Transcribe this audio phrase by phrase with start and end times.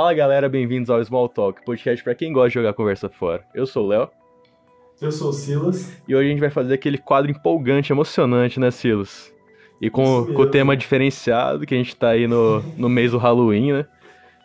[0.00, 3.44] Fala galera, bem-vindos ao Small Talk, podcast para quem gosta de jogar conversa fora.
[3.54, 4.08] Eu sou o Léo.
[4.98, 5.94] Eu sou o Silas.
[6.08, 9.30] E hoje a gente vai fazer aquele quadro empolgante, emocionante, né, Silas?
[9.78, 13.18] E com, com o tema diferenciado, que a gente tá aí no, no mês do
[13.18, 13.86] Halloween, né?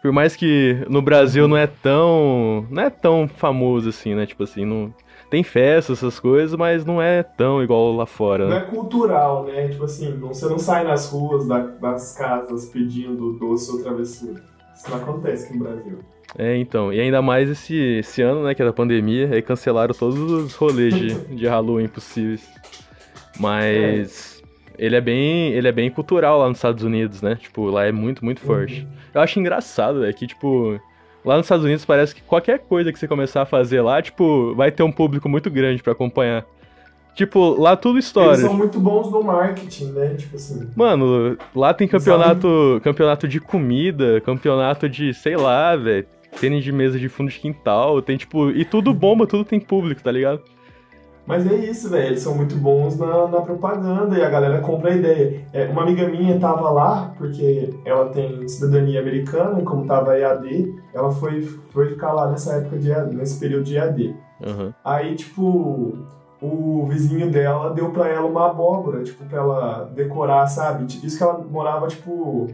[0.02, 2.68] Por mais que no Brasil não é tão.
[2.70, 4.26] não é tão famoso assim, né?
[4.26, 4.94] Tipo assim, não.
[5.30, 8.56] Tem festas, essas coisas, mas não é tão igual lá fora, né?
[8.56, 9.70] Não é cultural, né?
[9.70, 14.55] Tipo assim, você não sai nas ruas da, das casas pedindo doce ou travessura.
[14.76, 16.00] Isso não acontece aqui no Brasil.
[16.38, 16.92] É, então.
[16.92, 20.54] E ainda mais esse, esse ano, né, que é da pandemia, aí cancelaram todos os
[20.56, 22.48] rolês de, de Halloween possíveis.
[23.40, 24.42] Mas.
[24.42, 24.46] É.
[24.78, 25.54] Ele é bem.
[25.54, 27.36] Ele é bem cultural lá nos Estados Unidos, né?
[27.36, 28.82] Tipo, lá é muito, muito forte.
[28.82, 28.88] Uhum.
[29.14, 30.80] Eu acho engraçado, é que, tipo.
[31.24, 34.54] Lá nos Estados Unidos parece que qualquer coisa que você começar a fazer lá, tipo,
[34.54, 36.46] vai ter um público muito grande para acompanhar.
[37.16, 38.32] Tipo, lá tudo história.
[38.32, 40.16] Eles são muito bons no marketing, né?
[40.16, 40.70] Tipo assim.
[40.76, 46.06] Mano, lá tem campeonato, campeonato de comida, campeonato de, sei lá, velho,
[46.42, 50.04] tênis de mesa de fundo de quintal, tem tipo, e tudo bomba, tudo tem público,
[50.04, 50.42] tá ligado?
[51.26, 52.08] Mas é isso, velho.
[52.08, 55.42] Eles são muito bons na, na, propaganda e a galera compra a ideia.
[55.54, 60.76] É, uma amiga minha tava lá, porque ela tem cidadania americana, e como tava EAD,
[60.94, 64.16] ela foi, foi ficar lá nessa época de nesse período de EAD.
[64.46, 64.74] Uhum.
[64.84, 65.98] Aí, tipo,
[66.46, 70.86] o vizinho dela deu pra ela uma abóbora, tipo, pra ela decorar, sabe?
[71.04, 72.48] Isso que ela morava, tipo,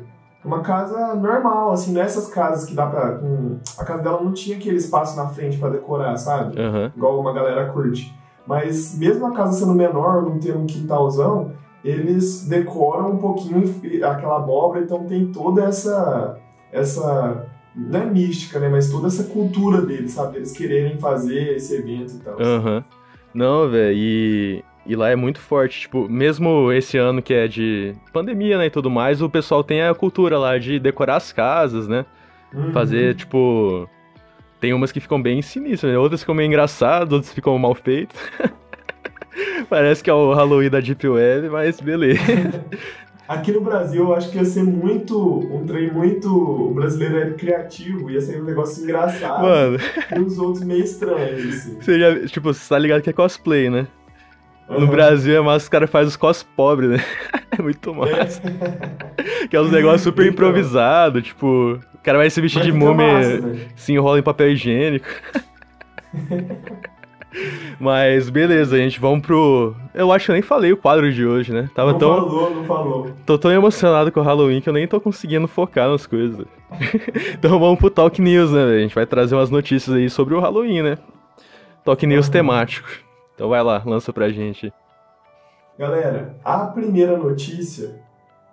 [0.43, 3.19] numa casa normal, assim, nessas casas que dá pra.
[3.21, 3.59] Um...
[3.77, 6.59] A casa dela não tinha aquele espaço na frente para decorar, sabe?
[6.59, 6.91] Uhum.
[6.95, 8.13] Igual uma galera curte.
[8.45, 11.51] Mas mesmo a casa sendo menor, não tendo um quintalzão,
[11.83, 13.63] eles decoram um pouquinho
[14.03, 16.37] aquela abóbora, então tem toda essa.
[16.71, 18.67] essa não é mística, né?
[18.67, 20.37] Mas toda essa cultura deles, sabe?
[20.37, 22.33] Eles quererem fazer esse evento e tal.
[22.33, 22.83] Uhum.
[23.33, 25.81] Não, velho, e, e lá é muito forte.
[25.81, 29.81] Tipo, mesmo esse ano que é de pandemia, né, e tudo mais, o pessoal tem
[29.81, 32.05] a cultura lá de decorar as casas, né?
[32.53, 32.71] Uhum.
[32.73, 33.89] Fazer, tipo,
[34.59, 35.97] tem umas que ficam bem sinistras, né?
[35.97, 38.19] outras ficam meio engraçadas, outras ficam mal feitas.
[39.69, 42.21] Parece que é o Halloween da Deep Web, mas beleza.
[43.31, 45.17] Aqui no Brasil, eu acho que ia ser muito.
[45.17, 46.27] Um trem muito.
[46.27, 49.43] O brasileiro é criativo, ia ser um negócio engraçado.
[49.43, 49.77] Mano.
[50.13, 51.77] E os outros meio estranhos, assim.
[51.79, 53.87] Você já, tipo, você tá ligado que é cosplay, né?
[54.67, 54.81] Uhum.
[54.81, 56.97] No Brasil é massa, os caras fazem os cos pobres, né?
[57.57, 58.41] É muito massa.
[59.43, 59.47] É.
[59.47, 60.33] que é uns negócios super então.
[60.33, 61.79] improvisados, tipo.
[61.93, 65.07] O cara vai se vestir de múmia, se enrola em papel higiênico.
[67.79, 69.75] Mas beleza, gente, vamos pro.
[69.93, 71.69] Eu acho que eu nem falei o quadro de hoje, né?
[71.73, 72.15] Tava não tão.
[72.15, 73.11] falou, não falou.
[73.25, 76.45] Tô tão emocionado com o Halloween que eu nem tô conseguindo focar nas coisas.
[77.33, 78.63] então vamos pro Talk News, né?
[78.63, 80.97] A gente vai trazer umas notícias aí sobre o Halloween, né?
[81.83, 82.31] Talk News uhum.
[82.31, 82.89] temático.
[83.33, 84.71] Então vai lá, lança pra gente.
[85.77, 88.01] Galera, a primeira notícia,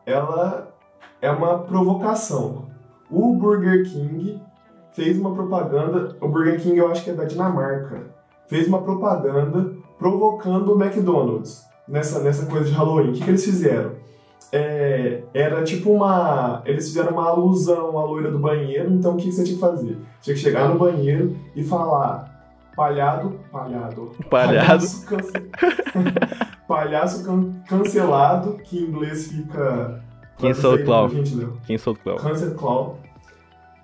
[0.07, 0.73] ela
[1.21, 2.67] é uma provocação.
[3.11, 4.41] O Burger King
[4.93, 6.17] fez uma propaganda.
[6.21, 8.18] O Burger King eu acho que é da Dinamarca.
[8.49, 13.11] Fez uma propaganda provocando o McDonald's nessa, nessa coisa de Halloween.
[13.11, 13.93] O que, que eles fizeram?
[14.51, 16.63] É, era tipo uma.
[16.65, 19.61] Eles fizeram uma alusão à loira do banheiro, então o que, que você tinha que
[19.61, 19.99] fazer?
[20.23, 22.29] Tinha que chegar no banheiro e falar.
[22.75, 23.39] Palhado.
[23.53, 24.13] Palhado.
[24.31, 24.57] Palhado.
[24.57, 25.33] Palhaço, cance...
[26.67, 27.53] palhaço can...
[27.69, 30.01] cancelado, que em inglês fica
[30.39, 31.11] Cancel Claw.
[31.67, 32.17] Cancel Claw.
[32.17, 32.99] Cancel Claw.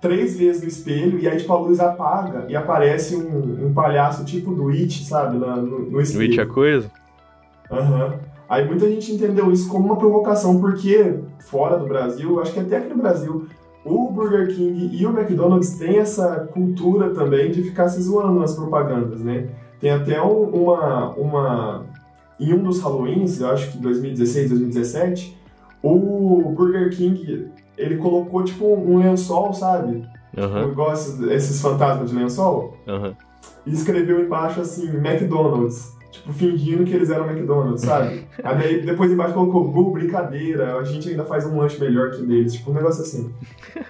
[0.07, 4.23] Três vezes no espelho, e aí tipo a luz apaga e aparece um, um palhaço
[4.23, 5.37] tipo do It, sabe?
[5.37, 6.29] Na, no, no espelho.
[6.31, 6.91] It é coisa?
[7.71, 8.05] Aham.
[8.05, 8.35] Uhum.
[8.47, 12.77] Aí muita gente entendeu isso como uma provocação, porque fora do Brasil, acho que até
[12.77, 13.47] aqui no Brasil,
[13.83, 18.55] o Burger King e o McDonald's têm essa cultura também de ficar se zoando nas
[18.55, 19.47] propagandas, né?
[19.79, 21.11] Tem até uma.
[21.15, 21.85] uma
[22.39, 25.37] em um dos Halloweens, eu acho que 2016, 2017,
[25.81, 30.07] o Burger King, ele colocou tipo um lençol, sabe?
[30.37, 30.71] Uhum.
[30.71, 32.77] Igual esses, esses fantasmas de lençol.
[32.87, 33.13] Uhum.
[33.65, 35.95] E escreveu embaixo assim, McDonald's.
[36.11, 38.25] Tipo, fingindo que eles eram McDonald's, sabe?
[38.43, 42.53] Aí depois embaixo colocou, bu, brincadeira, a gente ainda faz um lanche melhor que deles.
[42.53, 43.33] Tipo, um negócio assim.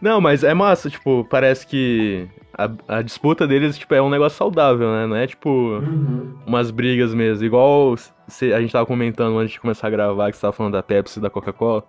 [0.00, 4.38] Não, mas é massa, tipo, parece que a, a, disputa deles, tipo, é um negócio
[4.38, 5.06] saudável, né?
[5.06, 6.34] Não é, tipo, uhum.
[6.46, 7.44] umas brigas mesmo.
[7.44, 10.82] Igual a gente tava comentando antes de começar a gravar, que você tava falando da
[10.82, 11.84] Pepsi e da Coca-Cola.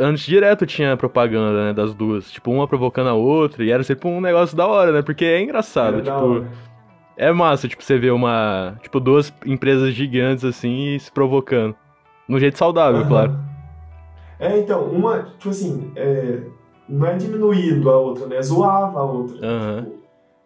[0.00, 2.30] Antes, direto tinha propaganda, né, das duas.
[2.30, 3.64] Tipo, uma provocando a outra.
[3.64, 5.02] E era sempre um negócio da hora, né?
[5.02, 6.46] Porque é engraçado, era tipo...
[7.16, 8.78] É massa, tipo, você vê uma...
[8.82, 11.74] Tipo, duas empresas gigantes, assim, se provocando.
[12.26, 13.08] No jeito saudável, uhum.
[13.08, 13.38] claro.
[14.38, 15.24] É, então, uma...
[15.38, 16.40] Tipo assim, é
[16.90, 18.36] não é diminuindo a outra, né?
[18.36, 19.36] É zoava a outra.
[19.36, 19.84] Uhum.
[19.84, 20.00] Tipo,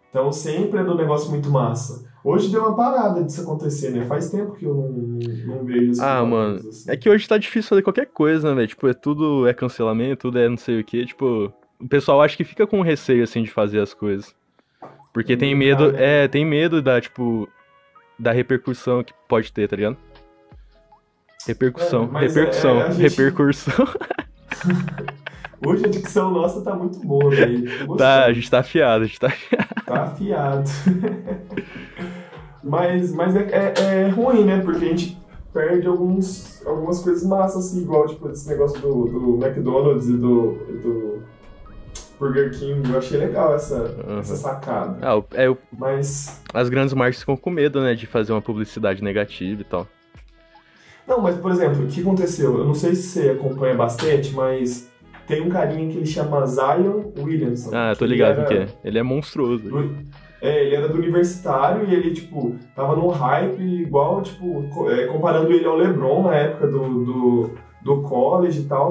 [0.09, 2.05] então sempre é do negócio muito massa.
[2.25, 4.03] Hoje deu uma parada disso acontecer, né?
[4.05, 5.19] Faz tempo que eu não,
[5.57, 6.01] não, vejo isso.
[6.01, 6.57] Ah, mano.
[6.57, 6.91] Assim.
[6.91, 8.67] É que hoje tá difícil fazer qualquer coisa, né, velho?
[8.67, 11.53] Tipo, é tudo é cancelamento, tudo é não sei o que, tipo.
[11.79, 14.33] o pessoal acha que fica com receio, assim, de fazer as coisas.
[15.13, 16.03] Porque tem Hum, medo, cara.
[16.03, 17.47] é, tem medo da, tipo,
[18.17, 19.95] da repercussão que pode ter, tá ligado?
[21.47, 23.85] Repercussão, É, é- repercussão, é, gente- repercussão.
[25.63, 27.95] Hoje a dicção nossa tá muito boa, velho.
[27.97, 29.31] Tá, a gente tá afiado, a gente tá
[29.85, 30.69] Tá afiado.
[32.63, 33.73] mas mas é, é,
[34.05, 34.61] é ruim, né?
[34.63, 35.17] Porque a gente
[35.53, 40.57] perde alguns, algumas coisas massas, assim, igual tipo, esse negócio do, do McDonald's e do,
[40.69, 41.23] e do
[42.19, 42.89] Burger King.
[42.91, 43.75] Eu achei legal essa,
[44.07, 44.19] Uhum.
[44.19, 44.97] essa sacada.
[45.01, 46.41] Ah, é, o- Mas.
[46.53, 49.87] as grandes marcas ficam com medo, né, de fazer uma publicidade negativa e tal.
[51.07, 52.57] Não, mas por exemplo, o que aconteceu?
[52.57, 54.89] Eu não sei se você acompanha bastante, mas
[55.27, 57.71] tem um carinha que ele chama Zion Williamson.
[57.73, 58.67] Ah, eu tô ligado no que é.
[58.83, 59.63] Ele é monstruoso.
[59.69, 59.95] do-
[60.41, 65.51] É, ele era do universitário e ele, tipo, tava num hype igual, tipo, é, comparando
[65.51, 67.49] ele ao LeBron na época do, do,
[67.81, 68.89] do college e tal.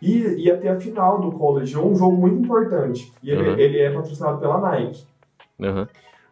[0.00, 3.12] E ia ter a final do college, um jogo muito importante.
[3.22, 3.58] E ele, Uhum.
[3.58, 5.04] ele é patrocinado pela Nike.
[5.60, 5.88] Aham.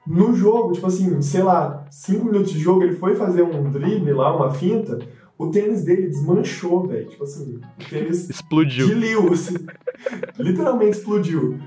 [0.06, 4.12] No jogo, tipo assim, sei lá, cinco minutos de jogo, ele foi fazer um drible
[4.12, 5.00] lá, uma finta,
[5.38, 7.06] o tênis dele desmanchou, velho.
[7.08, 8.86] Tipo assim, o tênis Explodiu.
[8.88, 9.54] Diliu, assim.
[10.38, 11.58] Literalmente explodiu.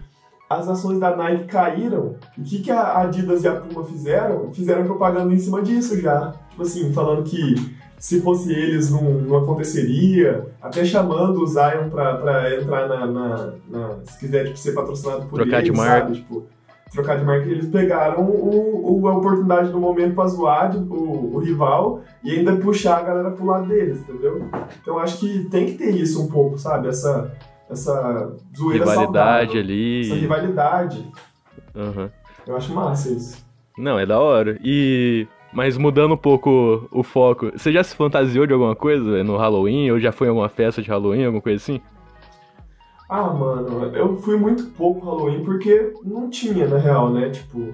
[0.49, 2.15] As ações da Nike caíram.
[2.37, 4.51] E o que, que a Adidas e a Puma fizeram?
[4.51, 6.33] Fizeram propaganda em cima disso já.
[6.49, 7.55] Tipo assim, falando que
[7.99, 10.47] se fosse eles não, não aconteceria.
[10.59, 15.27] Até chamando o Zion pra, pra entrar na, na- na- Se quiser tipo, ser patrocinado
[15.27, 15.99] por Trocar eles, de marca.
[16.07, 16.15] sabe?
[16.15, 16.43] Tipo,
[16.91, 17.45] trocar de marca.
[17.45, 22.55] Eles pegaram o, o- a oportunidade do momento pra zoar o, o rival e ainda
[22.57, 24.47] puxar a galera pro lado deles, entendeu?
[24.81, 26.87] Então acho que tem que ter isso um pouco, sabe?
[26.87, 27.31] Essa,
[27.69, 30.01] essa zoeira Rivalidade saudável, ali.
[30.01, 31.11] Essa rivalidade.
[31.75, 32.09] Aham.
[32.47, 33.45] Eu acho massa isso.
[33.77, 34.57] Não, é da hora.
[34.63, 35.27] E.
[35.51, 39.89] Mas mudando um pouco o foco, você já se fantasiou de alguma coisa no Halloween?
[39.89, 41.81] Ou já foi em alguma festa de Halloween, alguma coisa assim?
[43.09, 47.29] Ah, mano, eu fui muito pouco Halloween porque não tinha, na real, né?
[47.29, 47.73] Tipo.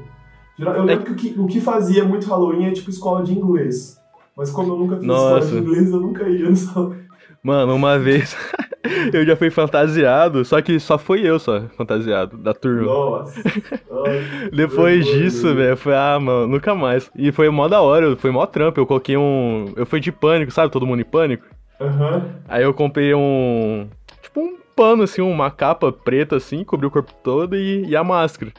[0.57, 3.33] Eu É lembro que o que, o que fazia muito Halloween é tipo escola de
[3.33, 4.01] inglês.
[4.37, 5.39] Mas como eu nunca fiz Nossa.
[5.45, 6.95] escola de inglês, eu nunca ia no salão.
[7.43, 8.35] Mano, uma vez
[9.13, 12.85] eu já fui fantasiado, só que só fui eu só fantasiado da turma.
[12.85, 13.39] Nossa.
[13.91, 17.11] Nossa, Depois disso, velho, foi, ah, mano, nunca mais.
[17.13, 18.79] E foi mó da hora, foi mó trampo.
[18.79, 19.73] Eu coloquei um.
[19.75, 20.71] Eu fui de pânico, sabe?
[20.71, 21.45] Todo mundo em pânico.
[21.79, 22.25] Aham.
[22.47, 23.87] Aí eu comprei um.
[24.21, 28.03] Tipo um pano, assim, uma capa preta, assim, cobriu o corpo todo e, e a
[28.03, 28.51] máscara.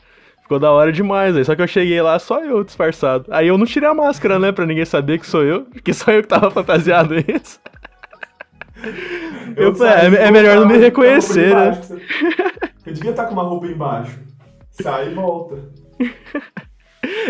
[0.42, 1.44] Ficou da hora demais, aí.
[1.44, 3.26] Só que eu cheguei lá, só eu disfarçado.
[3.30, 4.52] Aí eu não tirei a máscara, né?
[4.52, 7.60] Pra ninguém saber que sou eu, porque só eu que tava fantasiado nisso.
[9.56, 11.80] Eu falei, saí é- é melhor não me reconhecer, né?
[12.86, 14.18] Eu devia estar com uma roupa embaixo.
[14.70, 15.56] Sai e volta.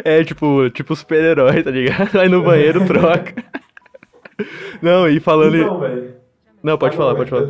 [0.05, 2.19] É tipo, tipo super-herói, tá ligado?
[2.19, 3.35] Aí no banheiro troca.
[4.81, 5.55] Não, e falando.
[5.55, 5.81] Então.
[6.63, 7.49] Não, pode Ah, falar, pode falar.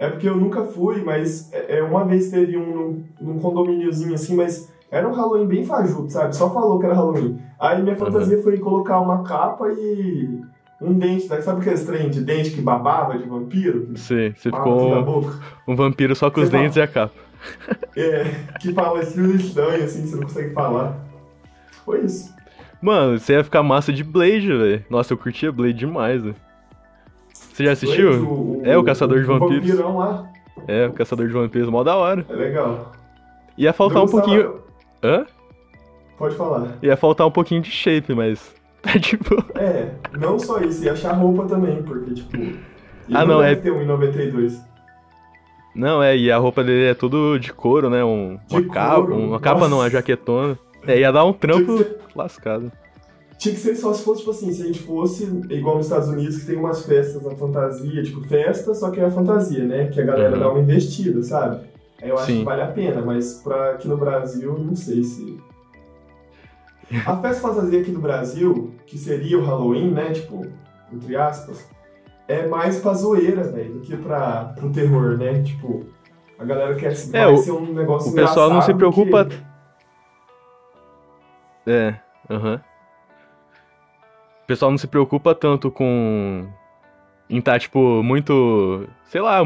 [0.00, 4.34] É porque eu nunca fui, mas é, é, uma vez teve um num, condomíniozinho assim,
[4.34, 6.34] mas era um Halloween bem fajuto, sabe?
[6.34, 7.38] Só falou que era Halloween.
[7.60, 10.40] Aí minha fantasia foi colocar uma capa e
[10.80, 11.42] um dente, né?
[11.42, 13.88] sabe aqueles trem de dente que babava de vampiro?
[13.88, 15.30] Que Você, você ficou um,
[15.68, 17.14] um vampiro só com os Você dentes e a capa.
[17.94, 18.24] É,
[18.58, 20.98] que fala estilo estranho, assim, você não consegue falar.
[21.84, 22.34] Foi isso.
[22.80, 24.82] Mano, você ia ficar massa de Blade, velho.
[24.88, 26.36] Nossa, eu curtia Blade demais, velho.
[27.60, 28.10] Você já assistiu?
[28.24, 29.68] O- É, o Caçador de o Vampiros.
[29.68, 30.30] vampirão lá.
[30.66, 32.24] É, o Caçador de Vampiros, mó da hora.
[32.28, 32.92] É legal.
[33.58, 34.42] Ia faltar um pouquinho.
[34.44, 34.64] gostava-
[35.02, 35.26] Hã?
[36.16, 36.68] Pode falar.
[36.82, 38.54] Ia faltar um pouquinho de shape, mas.
[38.82, 39.44] Tá de boa.
[39.56, 42.34] É, não só isso, e achar roupa também, porque, tipo.
[43.12, 44.58] Ah, não, deve é- ter um em 92.
[45.74, 48.02] Não, é, e a roupa dele é tudo de couro, né?
[48.02, 48.94] Um, De uma capa.
[48.96, 49.16] couro?
[49.18, 49.90] Uma capa não, uma Nossa.
[49.90, 50.58] jaquetona.
[50.86, 51.84] É, ia dar um trampo
[52.16, 52.72] lascado.
[53.40, 56.08] Tinha que ser só se fosse, tipo assim, se a gente fosse igual nos Estados
[56.08, 59.86] Unidos, que tem umas festas na fantasia, tipo, festa, só que é a fantasia, né?
[59.88, 60.38] Que a galera Uhum.
[60.40, 61.64] dá uma investida, sabe?
[62.02, 62.38] Aí eu acho Sim.
[62.40, 65.40] que vale a pena, mas pra aqui no Brasil, não sei se.
[67.06, 70.12] A festa fantasia aqui do Brasil, que seria o Halloween, né?
[70.12, 70.46] Tipo,
[70.92, 71.66] entre aspas,
[72.28, 75.42] é mais pra zoeira, velho, do que pra, pro terror, né?
[75.42, 75.86] Tipo,
[76.38, 79.36] a galera quer se É, ser um negócio o pessoal não se preocupa- que-
[81.66, 81.94] É,
[82.28, 82.56] aham.
[82.56, 82.69] O
[84.50, 86.44] pessoal não se preocupa tanto com.
[87.28, 88.84] Em tá, tipo, muito.
[89.04, 89.40] Sei lá,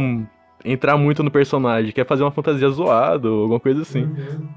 [0.64, 1.92] entrar muito no personagem.
[1.92, 4.04] Quer fazer uma fantasia zoada ou alguma coisa assim.
[4.04, 4.48] Uhum.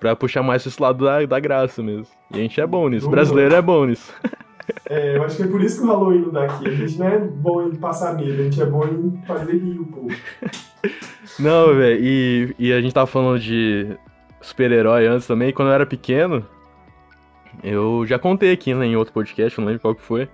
[0.00, 2.08] Pra puxar mais esse lado da, da graça mesmo.
[2.32, 3.06] E a gente é bom nisso.
[3.06, 3.16] O Boa.
[3.16, 4.12] brasileiro é bom nisso.
[4.88, 6.66] É, eu acho que é por isso que o Halloween não dá aqui.
[6.66, 9.78] A gente não é bom em passar medo, a gente é bom em fazer rir
[9.78, 10.08] o povo.
[11.38, 13.94] Não, velho, e, e a gente tava falando de
[14.40, 15.52] super-herói antes também.
[15.52, 16.46] Quando eu era pequeno,
[17.62, 20.28] eu já contei aqui né, em outro podcast, não lembro qual que foi.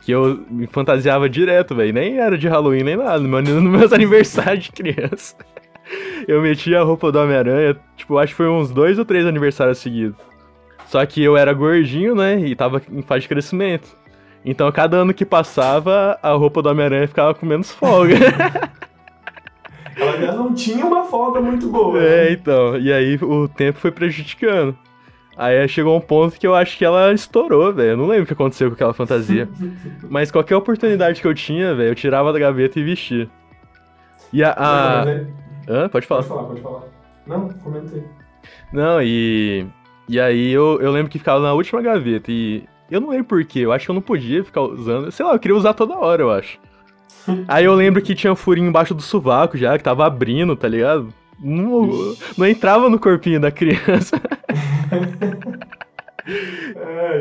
[0.00, 1.92] Que eu me fantasiava direto, velho.
[1.92, 5.34] Nem era de Halloween nem nada, no meu- nos meus aniversários de criança.
[6.28, 9.78] eu meti a roupa do Homem-Aranha, tipo, acho que foi uns dois ou três aniversários
[9.78, 10.16] seguidos.
[10.86, 12.38] Só que eu era gordinho, né?
[12.40, 13.88] E tava em fase de crescimento.
[14.44, 18.14] Então, cada ano que passava, a roupa do Homem-Aranha ficava com menos folga.
[19.96, 21.98] Ela já não tinha uma folga muito boa.
[22.00, 22.32] é, né?
[22.32, 22.78] então.
[22.78, 24.76] E aí o tempo foi prejudicando.
[25.38, 27.90] Aí chegou um ponto que eu acho que ela estourou, velho.
[27.90, 29.48] Eu não lembro o que aconteceu com aquela fantasia.
[30.10, 33.28] Mas qualquer oportunidade que eu tinha, velho, eu tirava da gaveta e vestia.
[34.32, 34.54] E a.
[34.58, 35.26] a- é-
[35.70, 35.88] Hã?
[35.88, 36.22] Pode falar.
[36.22, 36.82] Pode falar, pode falar.
[37.26, 38.02] Não, comentei.
[38.72, 39.64] Não, e.
[40.08, 42.32] E aí eu, eu lembro que ficava na última gaveta.
[42.32, 43.60] E eu não lembro porquê.
[43.60, 45.10] Eu acho que eu não podia ficar usando.
[45.12, 46.58] Sei lá, eu queria usar toda hora, eu acho.
[47.46, 50.66] Aí eu lembro que tinha um furinho embaixo do sovaco já, que tava abrindo, tá
[50.66, 51.12] ligado?
[51.38, 54.20] Não, não entrava no corpinho da criança.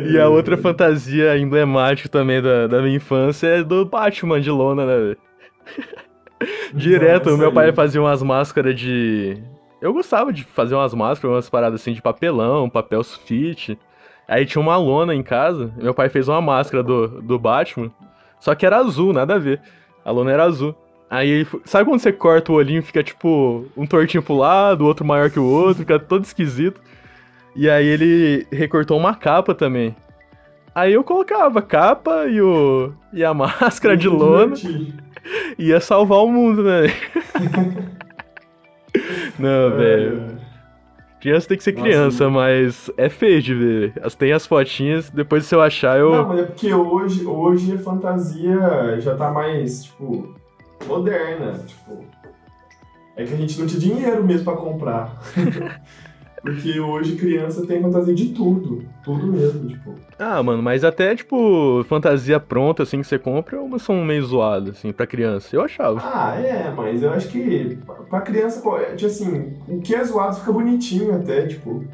[0.09, 4.85] E a outra fantasia emblemática também da, da minha infância é do Batman de lona,
[4.85, 5.17] né, velho?
[6.73, 9.37] Direto, meu pai fazia umas máscaras de.
[9.81, 13.77] Eu gostava de fazer umas máscaras, umas paradas assim de papelão, papel sulfite.
[14.27, 17.89] Aí tinha uma lona em casa, meu pai fez uma máscara do, do Batman,
[18.39, 19.61] só que era azul, nada a ver.
[20.03, 20.75] A lona era azul.
[21.09, 25.05] Aí, sabe quando você corta o olhinho e fica tipo um tortinho pro lado, outro
[25.05, 26.81] maior que o outro, fica todo esquisito.
[27.57, 29.95] E aí ele recortou uma capa também.
[30.75, 34.53] Aí eu colocava a capa e, o, e a máscara de lona
[35.57, 36.83] ia salvar o mundo, né?
[39.39, 40.37] Não, velho.
[40.43, 40.47] É,
[41.19, 43.93] Criança tem que ser Nossa, criança, mas é feio de ver.
[44.03, 46.11] As- Tem as fotinhas, depois se eu achar, eu.
[46.11, 50.35] Não, mas é porque hoje, hoje a fantasia já tá mais, tipo,
[50.85, 51.53] moderna.
[51.65, 52.05] Tipo,
[53.15, 55.19] é que a gente não tinha dinheiro mesmo pra comprar.
[56.41, 58.83] porque hoje criança tem fantasia de tudo.
[59.03, 59.95] Tudo mesmo, tipo.
[60.17, 64.77] Ah, mano, mas até, tipo, fantasia pronta, assim, que você compra, umas são meio zoadas,
[64.77, 65.55] assim, pra criança.
[65.55, 65.99] Eu achava.
[66.03, 67.77] Ah, é, mas eu acho que
[68.09, 71.85] pra criança, é, tipo assim, o que é zoado fica bonitinho até, tipo.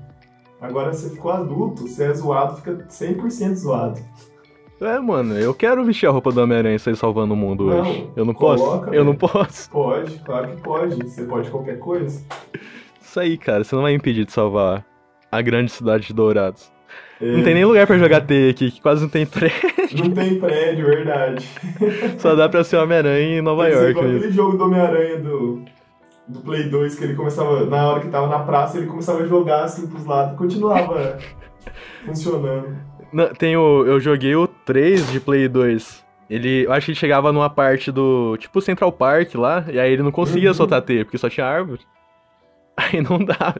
[0.62, 4.00] Agora você ficou adulto, você é zoado, fica 100% zoado.
[4.80, 7.82] É, mano, eu quero vestir a roupa do Homem-Aranha e sair salvando o mundo Não,
[7.82, 8.10] hoje.
[8.16, 8.94] Eu não coloca, posso?
[8.94, 9.70] Eu não posso.
[9.70, 10.96] Pode, claro que pode.
[10.96, 12.22] Você pode qualquer coisa.
[13.14, 14.84] Isso aí, cara, você não vai impedir de salvar
[15.32, 16.72] a grande cidade de Dourados.
[17.22, 19.60] É, Não tem nem lugar pra jogar teia aqui, que quase não tem prédio.
[20.00, 21.48] Não tem prédio, verdade.
[22.18, 25.62] Só dá pra ser Homem-Aranha em Nova York igual aquele jogo do Homem-Aranha do,
[26.28, 29.28] do Play 2, que ele começava, na hora que tava na praça, ele começava a
[29.28, 31.20] jogar assim pros lados e continuava
[32.04, 32.76] funcionando.
[33.14, 36.04] Não, tem o, eu joguei o 3 de Play 2.
[36.32, 39.94] Ele, eu acho que ele chegava numa parte do, tipo Central Park lá, e aí
[39.94, 40.56] ele não conseguia Uhum.
[40.56, 41.82] soltar teia, porque só tinha árvore.
[42.78, 43.60] Aí não dava.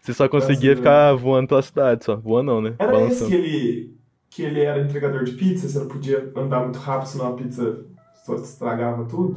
[0.00, 2.16] Você só conseguia ficar voando pela cidade, só.
[2.16, 2.74] Voando não, né?
[2.78, 3.30] Era esse Balançando.
[3.30, 3.96] que ele,
[4.30, 7.84] que ele era entregador de pizza, você não podia andar muito rápido, senão a pizza
[8.24, 9.36] só estragava tudo?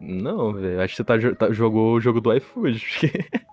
[0.00, 0.80] Não, velho.
[0.80, 2.80] Acho que você tá, tá- jogou o jogo do iFood.
[3.00, 3.24] porque-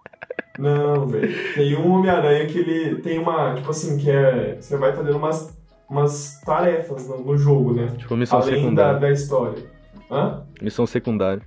[0.59, 1.33] Não, velho.
[1.53, 4.55] Tem um Homem-Aranha que ele tem uma, tipo assim, que é.
[4.61, 5.57] Você vai fazendo umas,
[5.89, 7.87] umas tarefas no, no jogo, né?
[7.97, 8.99] tipo, missão Além da, secundária.
[8.99, 9.63] da história.
[10.09, 10.45] Hã?
[10.61, 11.41] Missão secundária.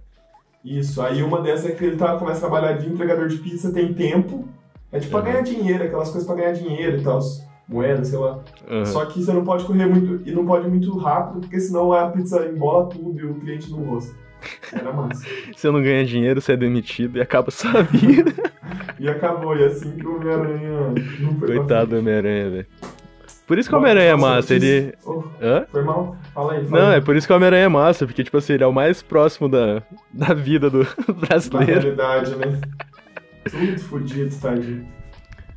[0.64, 3.72] Isso, aí uma dessas é que ele tá, começa a trabalhar de entregador de pizza,
[3.72, 4.48] tem tempo.
[4.92, 5.24] É tipo pra Uhum.
[5.26, 7.20] ganhar dinheiro, aquelas coisas pra ganhar dinheiro e tal,
[7.68, 8.40] moedas, sei lá.
[8.68, 8.84] Aham.
[8.86, 11.92] Só que você não pode correr muito e não pode ir muito rápido, porque senão
[11.92, 14.14] a pizza embola tudo e o cliente não gosta.
[14.72, 15.24] Era massa.
[15.54, 18.32] Você não ganha dinheiro, você é demitido e acaba sua vida.
[19.00, 21.98] E acabou, e assim que o Homem-Aranha não foi Coitado do.
[22.00, 22.66] Homem-Aranha, velho.
[23.48, 24.92] Por isso que o Homem-Aranha é massa, ele.
[25.04, 25.66] Oh, Hã?
[25.72, 26.14] foi mal?
[26.34, 26.98] Fala aí, fala Não, aí.
[26.98, 29.02] é por isso que o Homem-Aranha é massa, porque, tipo assim, ele é o mais
[29.02, 31.72] próximo da, da vida do Da brasileiro.
[31.80, 32.60] realidade, né?
[33.50, 34.86] Tudo fodido, tadinho.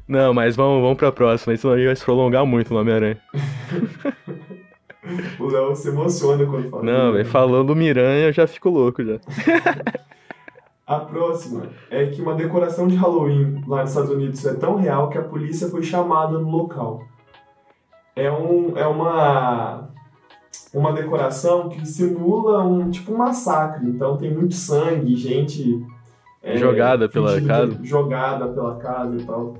[0.08, 3.18] Não, mas vamos, vamos pra próxima, senão a gente vai se prolongar muito no Homem-Aranha.
[5.40, 6.84] O Léo se emociona quando fala.
[6.84, 9.20] Não, velho, falando do Miranha, eu já fico louco já.
[10.86, 15.10] A próxima é que uma decoração de Halloween lá nos Estados Unidos é tão real
[15.10, 17.04] que a polícia foi chamada no local.
[18.16, 19.90] É, um, é uma,
[20.74, 23.88] uma decoração que simula um tipo um massacre.
[23.88, 25.86] Então tem muito sangue, gente
[26.44, 27.78] é, Jogada pela casa.
[27.84, 29.54] jogada pela casa e tal.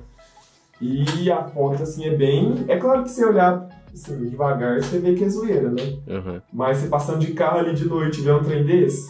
[0.80, 2.64] E a foto assim é bem.
[2.66, 5.98] É claro que se olhar assim, devagar, você vê que é zoeira, né?
[6.08, 6.42] Aham.
[6.52, 9.06] Mas você passando de carro ali de noite e ver um trem desse,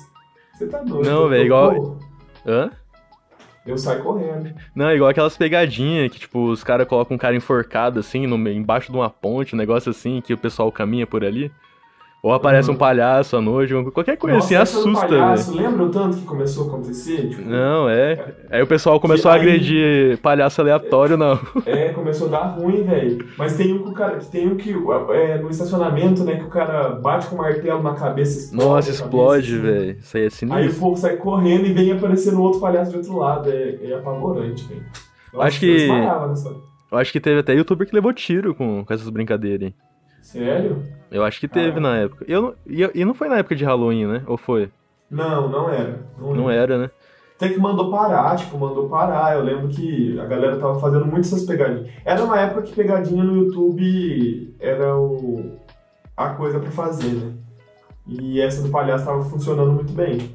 [0.53, 1.09] você tá doido.
[1.09, 1.99] Não, velho, igual-.
[2.45, 2.71] Hã?
[3.65, 4.53] Eu saio correndo.
[4.75, 8.91] Não, igual aquelas pegadinhas que, tipo, os caras colocam um cara enforcado, assim, no, embaixo
[8.91, 11.51] de uma ponte, um negócio assim, que o pessoal caminha por ali.
[12.25, 12.77] Ou aparece Uhum.
[12.77, 15.21] um palhaço à noite, qualquer coisa Nossa, assim, essa do assusta, velho.
[15.23, 17.29] palhaço, Lembra o tanto que começou a acontecer?
[17.31, 18.35] Tipo, Não, é.
[18.49, 21.37] Aí o pessoal começou a aí- agredir palhaço aleatório, não.
[21.67, 23.27] É, começou a dar ruim, velho.
[23.37, 24.19] Mas tem um que o cara.
[24.19, 26.37] Tem um que é, no estacionamento, né?
[26.37, 28.65] Que o cara bate com o martelo na cabeça explode.
[28.69, 29.61] Nossa, explode, assim.
[29.63, 29.99] velho.
[29.99, 30.81] Isso aí é Aí o sinistro.
[30.81, 33.51] povo sai correndo e vem aparecendo outro palhaço de outro lado.
[33.51, 34.85] É, é apavorante, velho.
[35.35, 36.63] Nossa, Acho que- eu.
[36.93, 39.75] Eu acho que teve até youtuber que levou tiro com, com essas brincadeiras aí.
[40.23, 40.83] Sério?
[41.11, 41.81] Eu acho que teve Caraca.
[41.81, 42.25] na época.
[42.27, 44.23] Eu, não- e, e não foi na época de Halloween, né?
[44.27, 44.71] Ou foi?
[45.11, 46.01] Não, não era.
[46.19, 46.79] Não, Não era.
[46.79, 46.91] né?
[47.37, 49.35] Até que mandou parar, tipo, mandou parar.
[49.37, 51.91] Eu lembro que a galera tava fazendo muito essas pegadinhas.
[52.05, 55.59] Era uma época que pegadinha no YouTube era o...
[56.17, 57.33] a coisa pra fazer, né?
[58.07, 60.35] E essa do palhaço tava funcionando muito bem.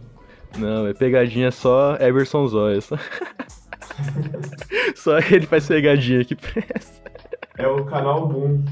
[0.57, 2.81] Não, é pegadinha só Everson Zóia.
[2.81, 2.95] Só...
[4.95, 7.11] só ele faz pegadinha que presta.
[7.57, 8.63] É o canal Boom.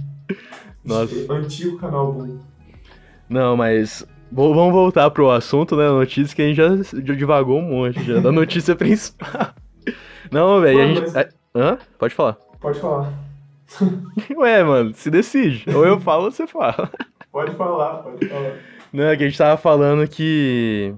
[0.85, 1.33] Nossa.
[1.33, 2.39] Antigo canal Boom.
[3.29, 4.05] Não, mas.
[4.31, 5.87] vo- Vamos voltar pro assunto, né?
[5.89, 8.19] Notícia que a gente já, divagou um monte já.
[8.19, 9.53] Da notícia principal.
[10.31, 11.11] Não, velho, a gente.
[11.13, 11.77] mas- Hã?
[11.97, 12.33] Pode falar.
[12.59, 13.11] Pode falar.
[14.37, 15.65] Ué, mano, se decide.
[15.73, 16.89] Ou eu falo ou você fala.
[17.31, 18.53] Pode falar, pode falar.
[18.93, 20.93] Não, é que a gente tava falando que.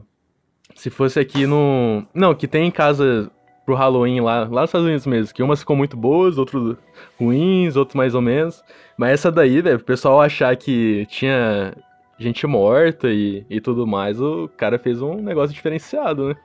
[0.76, 2.04] Se fosse aqui no.
[2.14, 3.32] Não, que tem casa
[3.68, 5.34] pro Halloween lá, lá nos Estados Unidos mesmo.
[5.36, 6.78] Que umas ficam muito boas, outras
[7.20, 8.64] ruins, outras mais ou menos.
[8.98, 11.76] Mas essa daí, velho, pro pessoal achar que tinha
[12.18, 16.36] gente morta e, e tudo mais, o cara fez um negócio diferenciado, né?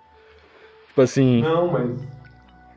[0.89, 1.41] Tipo assim.
[1.43, 2.05] Não, mas.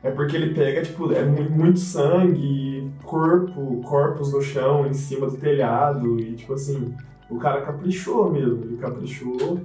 [0.04, 5.26] É porque ele pega, tipo, é mu- muito sangue, corpo, corpos no chão, em cima
[5.26, 6.94] do telhado, e tipo assim,
[7.28, 9.60] o cara caprichou mesmo, ele caprichou.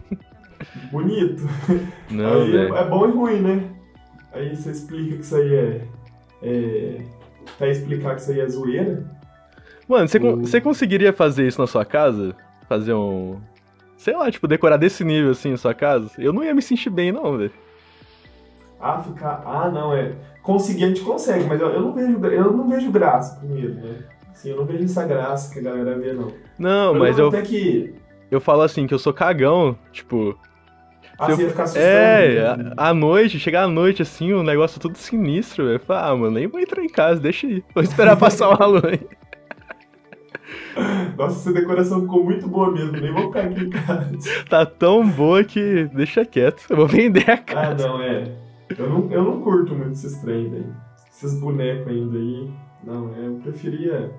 [0.90, 1.42] Bonito.
[2.10, 3.75] Não, aí é bom e ruim, né?
[4.36, 5.80] Aí você explica que isso aí é.
[6.42, 6.98] é
[7.58, 9.04] pra explicar que isso aí é zoeira.
[9.88, 12.34] Mano, você, o- você conseguiria fazer isso na sua casa?
[12.68, 13.38] Fazer um.
[13.96, 16.10] Sei lá, tipo, decorar desse nível assim na sua casa?
[16.18, 17.52] Eu não ia me sentir bem, não, velho.
[18.80, 19.42] Ah, ficar.
[19.46, 20.12] Ah, não, é.
[20.42, 23.98] Conseguir a gente consegue, mas eu, eu não vejo, eu não vejo graça primeiro, né?
[24.30, 26.30] Assim, eu não vejo essa graça que a galera vê, não.
[26.58, 27.94] Não, mas eu, Até que.
[28.30, 30.38] eu falo assim, que eu sou cagão, tipo.
[31.18, 31.64] Ah, eu- ficar.
[31.76, 32.72] É, né?
[32.76, 35.80] à noite, chegar à noite assim, o negócio tudo sinistro, velho.
[35.88, 37.64] Ah, mano, nem vou entrar em casa, deixa aí.
[37.74, 39.00] Vou esperar passar o Halloween.
[41.16, 44.10] Nossa, essa decoração ficou muito boa mesmo, nem vou ficar aqui em casa.
[44.48, 46.64] Tá tão boa que deixa quieto.
[46.68, 47.88] Eu vou vender a Ah, casa.
[47.88, 48.24] não, é.
[48.76, 50.74] Eu não, eu não curto muito esses trem, velho.
[51.10, 52.50] Esses bonecos ainda aí.
[52.84, 54.10] Não, é, eu preferia.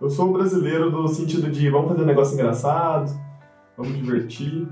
[0.00, 3.12] Eu sou um brasileiro do sentido de vamos fazer um negócio engraçado,
[3.76, 4.66] vamos divertir.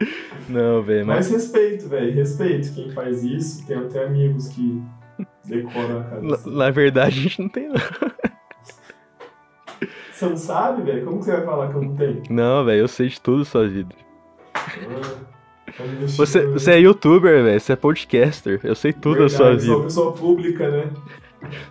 [0.48, 1.30] Não, velho, mas.
[1.30, 3.66] Mas respeito, velho, respeito quem faz isso.
[3.66, 4.82] Tem até amigos que
[5.44, 6.22] decoram a casa.
[6.48, 7.74] Na, na verdade, a gente não tem, não.
[10.12, 11.04] Você não sabe, velho?
[11.04, 12.22] Como que você vai falar que eu não tenho?
[12.30, 13.94] Não, velho, eu sei de tudo sua vida.
[14.54, 14.60] Ah,
[15.66, 15.84] tá
[16.16, 18.60] Você, você é youtuber, velho, você é podcaster.
[18.64, 19.84] Eu sei tudo da sua Verdade, Sou uma vida.
[19.88, 20.90] pessoa pública, né?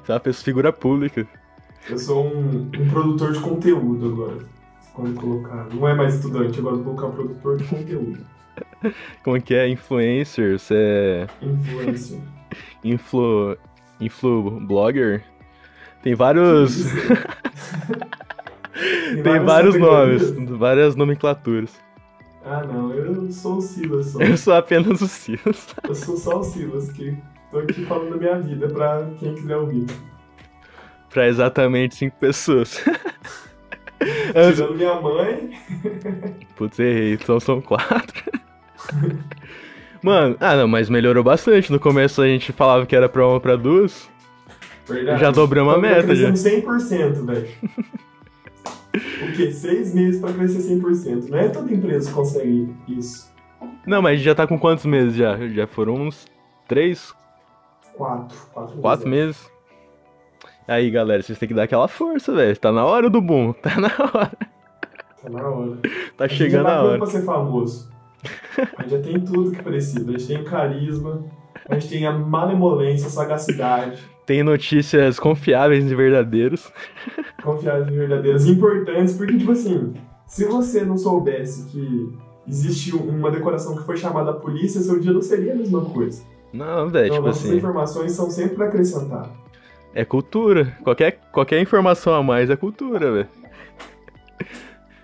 [0.03, 1.27] Você é uma pessoa, figura pública.
[1.89, 4.56] Eu sou um, um produtor de conteúdo agora.
[4.97, 5.67] Quando colocar.
[5.71, 8.25] Não é mais estudante, agora vou colocar produtor de conteúdo.
[9.23, 9.69] Como que é?
[9.69, 12.19] Influencer, você é Influencer.
[12.83, 13.55] influ.
[14.01, 15.23] influ blogger?
[16.01, 16.85] Tem vários.
[19.23, 20.57] Tem vários nomes, categorias.
[20.57, 21.79] várias nomenclaturas.
[22.43, 24.19] Ah, não, eu sou o Silas só.
[24.19, 25.75] Eu sou apenas o Silas.
[25.87, 27.15] Eu sou só o Silas, que
[27.51, 29.85] tô aqui falando da minha vida pra quem quiser ouvir.
[31.11, 32.83] Pra exatamente cinco pessoas.
[33.99, 35.49] Tirando minha mãe.
[36.55, 38.23] Putz, errei, então são quatro.
[40.01, 41.71] Mano, ah não, mas melhorou bastante.
[41.71, 44.09] No começo a gente falava que era pra uma pra duas.
[44.87, 45.19] Verdade.
[45.19, 47.47] Já dobramos a meta, crescendo 100%, velho.
[48.95, 49.51] o quê?
[49.51, 51.29] Seis meses pra crescer 100%.
[51.29, 53.29] Não é toda empresa que consegue isso.
[53.85, 55.35] Não, mas a gente já tá com quantos meses já?
[55.49, 56.25] Já foram uns
[56.67, 57.13] três,
[57.95, 58.37] Quatro.
[58.53, 59.37] Quatro, quatro meses.
[59.37, 59.56] meses.
[60.67, 62.57] Aí, galera, vocês têm que dar aquela força, velho.
[62.57, 64.31] Tá na hora do boom, tá na hora.
[65.21, 65.77] Tá na hora.
[66.17, 66.97] Tá A gente chegando a pronto hora.
[66.97, 67.89] pra ser famoso.
[68.77, 70.09] A gente já tem tudo que precisa.
[70.09, 71.23] A gente tem carisma,
[71.69, 76.71] a gente tem a malemolência, a sagacidade, Tem notícias confiáveis e verdadeiras.
[77.43, 79.93] confiança verdadeiras importantes, porque, tipo assim,
[80.25, 82.13] se você não soubesse que
[82.47, 86.21] existe uma decoração que foi chamada a polícia, seu dia não seria a mesma coisa.
[86.53, 87.57] Não, velho, então, tipo nossas assim.
[87.57, 89.29] informações são sempre pra acrescentar.
[89.93, 90.77] É cultura.
[90.83, 93.27] Qualquer, qualquer informação a mais é cultura, velho.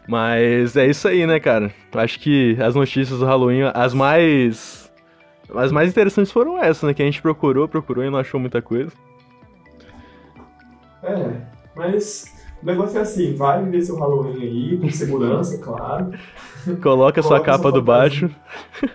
[0.08, 1.74] Mas é isso aí, né, cara?
[1.94, 4.92] Acho que as notícias do Halloween, as mais.
[5.56, 6.94] As mais interessantes foram essas, né?
[6.94, 8.92] Que a gente procurou, procurou e não achou muita coisa.
[11.04, 11.42] É,
[11.76, 12.33] mas
[12.64, 16.12] O negócio é assim, vai viver seu Halloween aí, com segurança, claro.
[16.82, 18.30] Coloca sua Coloca capa sua do fantasia.
[18.30, 18.30] baixo.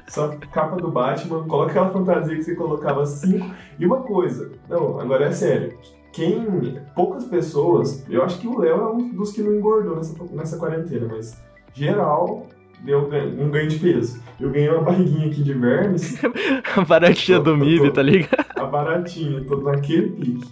[0.09, 3.51] Só capa do Batman, coloca aquela fantasia que você colocava cinco.
[3.79, 5.77] E uma coisa, não, agora é sério.
[6.13, 6.79] Quem.
[6.97, 10.57] Poucas pessoas, eu acho que o Léo é um dos que não engordou nessa, nessa
[10.57, 11.39] quarentena, mas
[11.75, 12.47] geral
[12.83, 13.01] deu
[13.39, 14.23] um ganho de peso.
[14.41, 16.19] Eu ganhei uma barriguinha aqui de vermes,
[16.75, 18.47] A baratinha Tô- do milho, tá ligado?
[18.57, 20.49] a baratinha, tô naquele pique.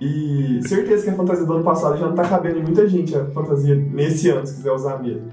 [0.00, 3.16] E certeza que a fantasia do ano passado já não tá cabendo em muita gente,
[3.16, 5.28] a fantasia nesse ano, se quiser usar mesmo.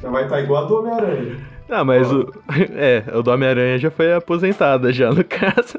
[0.00, 1.36] Já vai estar igual a do Homem-Aranha.
[1.68, 2.32] Ah, mas o.
[2.74, 5.76] É, o do Homem-Aranha já foi aposentada, já, no caso.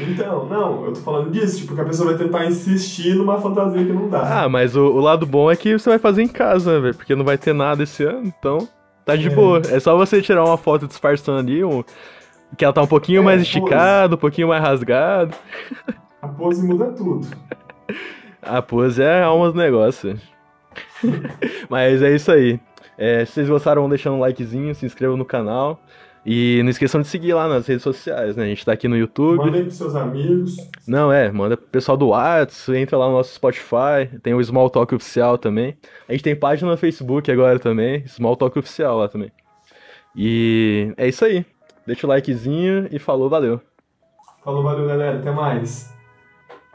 [0.00, 3.84] Então, não, eu tô falando disso, tipo, que a pessoa vai tentar insistir numa fantasia
[3.84, 4.42] que não dá.
[4.44, 6.94] Ah, mas o, o lado bom é que você vai fazer em casa, velho?
[6.94, 8.68] Porque não vai ter nada esse ano, então
[9.04, 9.30] tá de É.
[9.30, 9.60] boa.
[9.70, 11.82] É só você tirar uma foto disfarçando ali, um,
[12.56, 15.34] que ela tá um pouquinho É, mais esticada, um pouquinho mais rasgado.
[16.22, 17.26] A pose muda tudo.
[18.42, 20.18] A pose é a alma do negócio.
[21.68, 22.60] Mas é isso aí.
[22.96, 25.80] É, se vocês gostaram, vão deixando um likezinho, se inscrevam no canal.
[26.26, 28.44] E não esqueçam de seguir lá nas redes sociais, né?
[28.44, 29.38] A gente tá aqui no YouTube.
[29.38, 30.56] Mandem pros seus amigos.
[30.86, 34.68] Não, é, manda pro pessoal do Whats, entra lá no nosso Spotify, tem o Small
[34.68, 35.78] Talk Oficial também.
[36.08, 39.32] A gente tem página no Facebook agora também, Small Talk Oficial lá também.
[40.14, 41.46] E é isso aí.
[41.86, 43.60] Deixa o likezinho e falou, valeu.
[44.44, 45.18] Falou, valeu, galera.
[45.18, 45.96] Até mais.